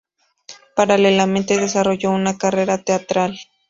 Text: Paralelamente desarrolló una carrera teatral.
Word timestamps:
Paralelamente 0.75 1.57
desarrolló 1.59 2.09
una 2.09 2.35
carrera 2.35 2.79
teatral. 2.83 3.37